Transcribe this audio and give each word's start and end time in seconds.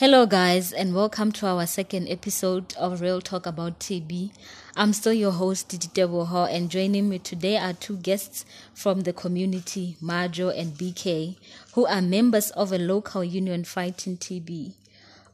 Hello, 0.00 0.26
guys, 0.26 0.72
and 0.72 0.94
welcome 0.94 1.32
to 1.32 1.46
our 1.48 1.66
second 1.66 2.06
episode 2.08 2.72
of 2.76 3.00
Real 3.00 3.20
Talk 3.20 3.46
About 3.46 3.80
TB. 3.80 4.30
I'm 4.76 4.92
still 4.92 5.12
your 5.12 5.32
host, 5.32 5.70
Didi 5.70 6.02
Ho, 6.02 6.44
and 6.48 6.70
joining 6.70 7.08
me 7.08 7.18
today 7.18 7.56
are 7.56 7.72
two 7.72 7.96
guests 7.96 8.44
from 8.72 9.00
the 9.00 9.12
community, 9.12 9.96
Marjo 10.00 10.56
and 10.56 10.74
BK, 10.74 11.34
who 11.72 11.84
are 11.86 12.00
members 12.00 12.50
of 12.50 12.70
a 12.70 12.78
local 12.78 13.24
union 13.24 13.64
fighting 13.64 14.16
TB. 14.16 14.74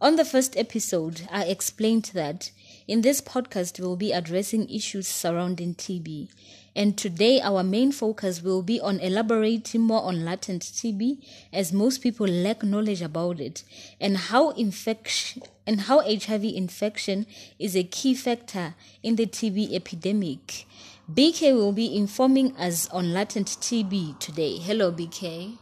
On 0.05 0.17
the 0.17 0.25
first 0.27 0.55
episode, 0.59 1.27
I 1.33 1.45
explained 1.45 2.11
that 2.13 2.51
in 2.87 3.01
this 3.01 3.23
podcast, 3.23 3.81
we'll 3.81 3.97
be 3.97 4.13
addressing 4.13 4.69
issues 4.69 5.09
surrounding 5.09 5.75
TB. 5.75 6.29
And 6.77 6.99
today, 6.99 7.41
our 7.41 7.63
main 7.63 7.91
focus 7.91 8.43
will 8.43 8.61
be 8.61 8.79
on 8.79 9.01
elaborating 9.01 9.81
more 9.81 10.03
on 10.03 10.23
latent 10.23 10.61
TB, 10.61 11.25
as 11.55 11.73
most 11.73 12.03
people 12.03 12.27
lack 12.27 12.63
knowledge 12.63 13.01
about 13.01 13.41
it, 13.41 13.65
and 13.99 14.19
how 14.19 14.51
infection 14.51 15.41
and 15.67 15.81
how 15.81 16.01
HIV 16.01 16.45
infection 16.45 17.25
is 17.59 17.75
a 17.75 17.83
key 17.83 18.15
factor 18.15 18.75
in 19.03 19.17
the 19.17 19.25
TB 19.25 19.73
epidemic. 19.73 20.67
BK 21.11 21.55
will 21.55 21.73
be 21.73 21.97
informing 21.97 22.55
us 22.59 22.91
on 22.91 23.15
latent 23.15 23.49
TB 23.49 24.19
today. 24.19 24.59
Hello, 24.59 24.93
BK. 24.93 25.57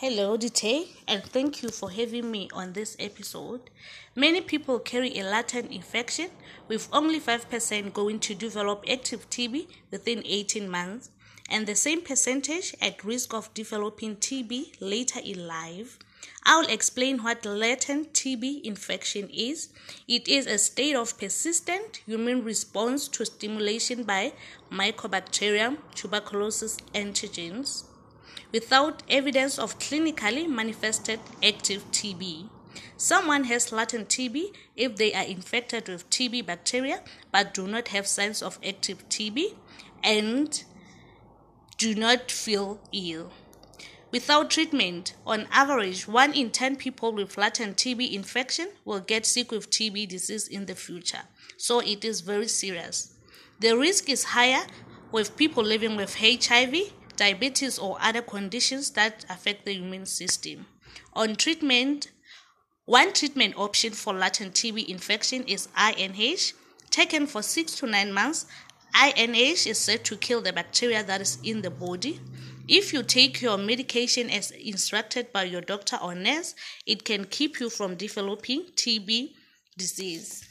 Hello, 0.00 0.36
Dite, 0.36 0.86
and 1.08 1.24
thank 1.24 1.60
you 1.60 1.70
for 1.70 1.90
having 1.90 2.30
me 2.30 2.48
on 2.52 2.72
this 2.72 2.96
episode. 3.00 3.62
Many 4.14 4.40
people 4.40 4.78
carry 4.78 5.18
a 5.18 5.24
latent 5.24 5.72
infection, 5.72 6.30
with 6.68 6.88
only 6.92 7.18
5% 7.18 7.92
going 7.92 8.20
to 8.20 8.34
develop 8.36 8.84
active 8.88 9.28
TB 9.28 9.66
within 9.90 10.22
18 10.24 10.70
months, 10.70 11.10
and 11.50 11.66
the 11.66 11.74
same 11.74 12.00
percentage 12.02 12.76
at 12.80 13.02
risk 13.02 13.34
of 13.34 13.52
developing 13.54 14.14
TB 14.14 14.76
later 14.80 15.18
in 15.18 15.48
life. 15.48 15.98
I'll 16.44 16.68
explain 16.68 17.24
what 17.24 17.44
latent 17.44 18.12
TB 18.12 18.62
infection 18.62 19.28
is. 19.34 19.70
It 20.06 20.28
is 20.28 20.46
a 20.46 20.58
state 20.58 20.94
of 20.94 21.18
persistent 21.18 22.02
human 22.06 22.44
response 22.44 23.08
to 23.08 23.26
stimulation 23.26 24.04
by 24.04 24.34
Mycobacterium 24.70 25.78
tuberculosis 25.96 26.76
antigens 26.94 27.82
without 28.52 29.02
evidence 29.08 29.58
of 29.58 29.78
clinically 29.78 30.48
manifested 30.48 31.20
active 31.42 31.84
TB. 31.90 32.48
Someone 32.96 33.44
has 33.44 33.72
latent 33.72 34.08
TB 34.08 34.54
if 34.76 34.96
they 34.96 35.14
are 35.14 35.24
infected 35.24 35.88
with 35.88 36.08
TB 36.10 36.46
bacteria 36.46 37.00
but 37.30 37.54
do 37.54 37.66
not 37.66 37.88
have 37.88 38.06
signs 38.06 38.42
of 38.42 38.58
active 38.66 39.08
TB 39.08 39.54
and 40.02 40.64
do 41.76 41.94
not 41.94 42.30
feel 42.30 42.80
ill. 42.92 43.30
Without 44.10 44.50
treatment, 44.50 45.14
on 45.26 45.46
average, 45.50 46.08
1 46.08 46.32
in 46.32 46.50
10 46.50 46.76
people 46.76 47.12
with 47.12 47.36
latent 47.36 47.76
TB 47.76 48.12
infection 48.12 48.70
will 48.86 49.00
get 49.00 49.26
sick 49.26 49.50
with 49.52 49.68
TB 49.68 50.08
disease 50.08 50.48
in 50.48 50.64
the 50.64 50.74
future. 50.74 51.22
So 51.58 51.80
it 51.80 52.04
is 52.06 52.22
very 52.22 52.48
serious. 52.48 53.12
The 53.60 53.76
risk 53.76 54.08
is 54.08 54.24
higher 54.24 54.66
with 55.12 55.36
people 55.36 55.62
living 55.62 55.94
with 55.94 56.16
HIV 56.16 56.74
diabetes, 57.18 57.78
or 57.78 57.98
other 58.00 58.22
conditions 58.22 58.92
that 58.92 59.26
affect 59.28 59.66
the 59.66 59.76
immune 59.76 60.06
system. 60.06 60.64
On 61.12 61.36
treatment, 61.36 62.10
one 62.86 63.12
treatment 63.12 63.54
option 63.58 63.92
for 63.92 64.14
latent 64.14 64.54
TB 64.54 64.88
infection 64.88 65.44
is 65.44 65.68
INH. 65.76 66.54
Taken 66.88 67.26
for 67.26 67.42
six 67.42 67.74
to 67.80 67.86
nine 67.86 68.10
months, 68.10 68.46
INH 68.94 69.66
is 69.66 69.76
said 69.76 70.04
to 70.06 70.16
kill 70.16 70.40
the 70.40 70.54
bacteria 70.54 71.04
that 71.04 71.20
is 71.20 71.38
in 71.44 71.60
the 71.60 71.70
body. 71.70 72.18
If 72.66 72.92
you 72.92 73.02
take 73.02 73.42
your 73.42 73.58
medication 73.58 74.30
as 74.30 74.50
instructed 74.50 75.32
by 75.32 75.44
your 75.44 75.60
doctor 75.60 75.98
or 76.02 76.14
nurse, 76.14 76.54
it 76.86 77.04
can 77.04 77.24
keep 77.24 77.60
you 77.60 77.68
from 77.68 77.96
developing 77.96 78.64
TB 78.74 79.34
disease. 79.76 80.48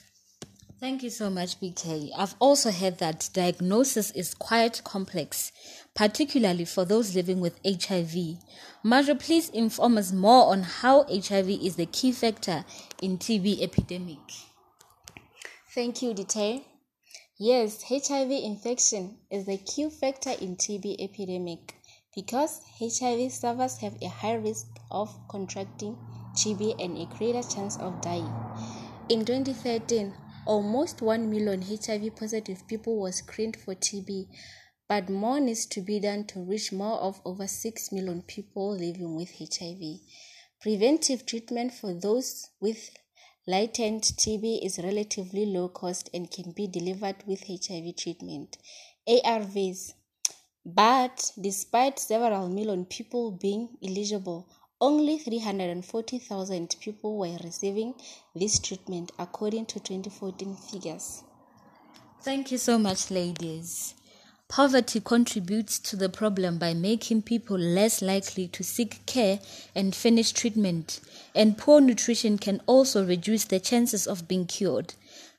Thank 0.80 1.02
you 1.02 1.10
so 1.10 1.32
much, 1.32 1.60
BK. 1.60 2.12
I've 2.16 2.36
also 2.38 2.70
heard 2.70 3.00
that 3.00 3.32
diagnosis 3.34 4.12
is 4.12 4.36
quite 4.36 4.84
complex, 4.84 5.52
particularly 5.96 6.66
for 6.66 6.86
those 6.86 7.16
living 7.16 7.40
with 7.40 7.60
HIV. 7.66 8.38
Marjo, 8.86 9.20
please 9.20 9.50
inform 9.50 9.98
us 9.98 10.12
more 10.12 10.52
on 10.52 10.62
how 10.62 11.06
HIV 11.06 11.50
is 11.50 11.78
the 11.78 11.88
key 11.88 12.12
factor 12.12 12.64
in 13.02 13.18
TB 13.18 13.64
epidemic. 13.64 14.20
Thank 15.74 16.04
you, 16.04 16.14
Dite. 16.14 16.64
Yes, 17.40 17.82
HIV 17.82 18.30
infection 18.30 19.18
is 19.32 19.48
the 19.48 19.58
key 19.58 19.90
factor 19.90 20.34
in 20.40 20.58
TB 20.58 20.98
epidemic 21.00 21.74
because 22.14 22.62
HIV 22.80 23.32
sufferers 23.32 23.78
have 23.78 23.96
a 24.04 24.10
high 24.10 24.36
risk 24.36 24.68
of 24.92 25.10
contracting 25.28 25.98
TB 26.36 26.84
and 26.84 27.00
a 27.00 27.06
greater 27.18 27.42
chance 27.42 27.78
of 27.78 28.00
dying. 28.02 28.32
In 29.10 29.26
2013, 29.26 30.14
Almost 30.48 31.02
1 31.02 31.30
million 31.30 31.62
HIV 31.62 32.16
positive 32.16 32.66
people 32.70 33.02
were 33.02 33.12
screened 33.12 33.58
for 33.58 33.76
TB, 33.76 34.30
but 34.88 35.10
more 35.10 35.42
needs 35.42 35.66
to 35.66 35.82
be 35.82 36.00
done 36.00 36.24
to 36.28 36.40
reach 36.40 36.72
more 36.72 37.00
of 37.00 37.20
over 37.26 37.46
6 37.46 37.92
million 37.92 38.22
people 38.22 38.72
living 38.72 39.14
with 39.14 39.30
HIV. 39.38 40.00
Preventive 40.62 41.26
treatment 41.26 41.74
for 41.74 41.94
those 41.94 42.48
with 42.62 42.92
latent 43.46 44.04
TB 44.04 44.66
is 44.66 44.80
relatively 44.80 45.46
low 45.46 45.68
cost 45.68 46.10
and 46.14 46.32
can 46.32 46.54
be 46.54 46.66
delivered 46.66 47.18
with 47.26 47.44
HIV 47.46 47.98
treatment, 47.98 48.58
ARVs. 49.06 49.96
But 50.66 51.30
despite 51.42 52.00
several 52.00 52.48
million 52.48 52.86
people 52.86 53.32
being 53.32 53.78
eligible, 53.84 54.48
only 54.80 55.18
340,000 55.18 56.76
people 56.80 57.18
were 57.18 57.38
receiving 57.44 57.96
this 58.36 58.60
treatment 58.60 59.12
according 59.18 59.66
to 59.66 59.80
2014 59.80 60.56
figures. 60.56 61.24
Thank 62.22 62.52
you 62.52 62.58
so 62.58 62.78
much, 62.78 63.10
ladies. 63.10 63.96
Poverty 64.50 65.02
contributes 65.02 65.78
to 65.80 65.98
the 65.98 66.08
problem 66.08 66.58
by 66.58 66.74
making 66.74 67.24
people 67.24 67.58
less 67.58 68.02
likely 68.02 68.48
to 68.48 68.64
seek 68.64 69.06
care 69.06 69.40
and 69.76 69.94
finish 69.94 70.32
treatment, 70.32 71.02
and 71.36 71.58
poor 71.58 71.82
nutrition 71.82 72.38
can 72.38 72.62
also 72.66 73.06
reduce 73.06 73.44
the 73.44 73.60
chances 73.60 74.08
of 74.08 74.28
being 74.28 74.46
cured. 74.46 74.94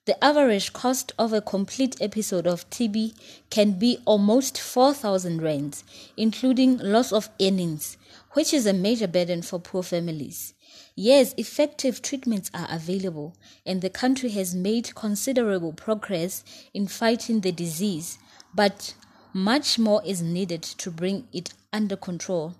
The 0.04 0.22
average 0.22 0.72
cost 0.72 1.12
of 1.18 1.32
a 1.32 1.40
complete 1.40 1.96
episode 2.00 2.46
of 2.46 2.68
TB 2.70 3.14
can 3.50 3.78
be 3.78 3.98
almost 4.04 4.58
4,000 4.58 5.42
rands, 5.42 5.84
including 6.16 6.78
loss 6.78 7.12
of 7.12 7.28
earnings, 7.40 7.96
which 8.32 8.52
is 8.52 8.66
a 8.66 8.72
major 8.72 9.06
burden 9.06 9.42
for 9.42 9.58
poor 9.58 9.82
families. 9.82 10.54
Yes, 10.94 11.34
effective 11.36 12.02
treatments 12.02 12.50
are 12.52 12.68
available, 12.70 13.36
and 13.64 13.80
the 13.80 13.90
country 13.90 14.30
has 14.30 14.54
made 14.54 14.94
considerable 14.94 15.72
progress 15.72 16.44
in 16.74 16.86
fighting 16.88 17.40
the 17.40 17.52
disease, 17.52 18.18
but 18.54 18.94
much 19.32 19.78
more 19.78 20.02
is 20.04 20.20
needed 20.20 20.62
to 20.62 20.90
bring 20.90 21.28
it 21.32 21.52
under 21.72 21.96
control. 21.96 22.54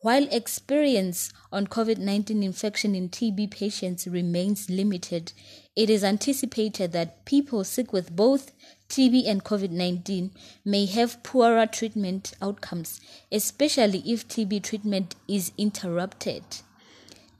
While 0.00 0.28
experience 0.30 1.32
on 1.50 1.66
COVID 1.66 1.98
19 1.98 2.40
infection 2.44 2.94
in 2.94 3.08
TB 3.08 3.50
patients 3.50 4.06
remains 4.06 4.70
limited, 4.70 5.32
it 5.74 5.90
is 5.90 6.04
anticipated 6.04 6.92
that 6.92 7.24
people 7.24 7.64
sick 7.64 7.92
with 7.92 8.14
both 8.14 8.52
TB 8.88 9.26
and 9.26 9.42
COVID 9.42 9.70
19 9.70 10.30
may 10.64 10.86
have 10.86 11.20
poorer 11.24 11.66
treatment 11.66 12.32
outcomes, 12.40 13.00
especially 13.32 14.04
if 14.06 14.28
TB 14.28 14.62
treatment 14.62 15.16
is 15.26 15.50
interrupted. 15.58 16.44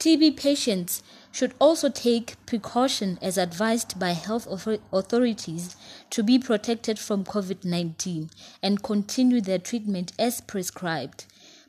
TB 0.00 0.36
patients 0.36 1.04
should 1.30 1.54
also 1.60 1.88
take 1.88 2.44
precaution 2.44 3.20
as 3.22 3.38
advised 3.38 4.00
by 4.00 4.10
health 4.10 4.48
authorities 4.92 5.76
to 6.10 6.24
be 6.24 6.40
protected 6.40 6.98
from 6.98 7.24
COVID 7.24 7.64
19 7.64 8.30
and 8.64 8.82
continue 8.82 9.40
their 9.40 9.60
treatment 9.60 10.10
as 10.18 10.40
prescribed. 10.40 11.26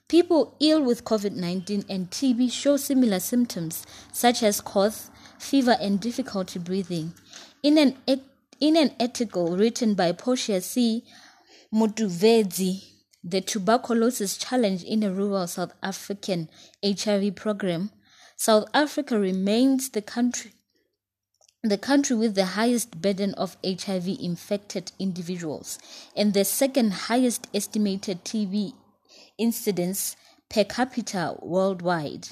People 0.10 0.56
ill 0.60 0.82
with 0.82 1.06
COVID 1.06 1.36
19 1.36 1.86
and 1.88 2.10
TB 2.10 2.52
show 2.52 2.78
similar 2.78 3.20
symptoms 3.20 3.86
such 4.12 4.42
as 4.42 4.60
cough, 4.60 5.12
fever, 5.38 5.78
and 5.80 6.00
difficulty 6.00 6.58
breathing. 6.58 7.14
In 7.62 7.78
an 7.78 7.96
in 8.60 8.76
an 8.76 8.90
article 9.00 9.56
written 9.56 9.94
by 9.94 10.12
Portia 10.14 10.62
C. 10.62 11.04
Mutevedzi, 11.72 12.86
the 13.24 13.40
tuberculosis 13.40 14.36
challenge 14.36 14.84
in 14.84 15.04
a 15.04 15.12
rural 15.12 15.46
South 15.46 15.74
African 15.84 16.50
HIV 16.84 17.36
program, 17.36 17.92
South 18.36 18.66
Africa 18.74 19.20
remains 19.20 19.92
the 19.92 20.02
country 20.02 20.54
the 21.62 21.78
country 21.78 22.16
with 22.16 22.34
the 22.36 22.56
highest 22.58 23.00
burden 23.00 23.34
of 23.36 23.58
HIV 23.64 24.08
infected 24.08 24.92
individuals 24.98 25.78
and 26.16 26.34
the 26.34 26.46
second 26.46 26.94
highest 26.94 27.48
estimated 27.54 28.24
TB 28.24 28.74
incidence 29.40 30.16
per 30.50 30.64
capita 30.64 31.36
worldwide. 31.42 32.30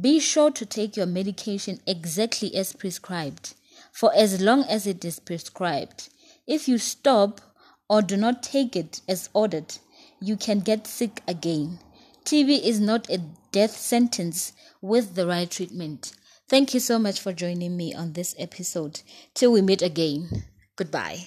Be 0.00 0.18
sure 0.18 0.50
to 0.50 0.66
take 0.66 0.96
your 0.96 1.06
medication 1.06 1.80
exactly 1.86 2.54
as 2.56 2.72
prescribed 2.72 3.54
for 3.92 4.14
as 4.14 4.40
long 4.40 4.62
as 4.64 4.86
it 4.86 5.04
is 5.04 5.18
prescribed. 5.18 6.08
If 6.46 6.68
you 6.68 6.78
stop 6.78 7.40
or 7.88 8.02
do 8.02 8.16
not 8.16 8.42
take 8.42 8.76
it 8.76 9.00
as 9.08 9.28
ordered, 9.32 9.76
you 10.20 10.36
can 10.36 10.60
get 10.60 10.86
sick 10.86 11.22
again. 11.26 11.80
TB 12.24 12.62
is 12.62 12.80
not 12.80 13.08
a 13.10 13.18
death 13.52 13.76
sentence 13.76 14.52
with 14.80 15.14
the 15.14 15.26
right 15.26 15.50
treatment. 15.50 16.12
Thank 16.48 16.74
you 16.74 16.80
so 16.80 16.98
much 16.98 17.20
for 17.20 17.32
joining 17.32 17.76
me 17.76 17.94
on 17.94 18.12
this 18.12 18.34
episode. 18.38 19.00
Till 19.34 19.52
we 19.52 19.62
meet 19.62 19.82
again. 19.82 20.44
Goodbye. 20.76 21.26